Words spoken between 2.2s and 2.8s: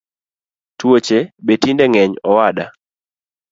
owada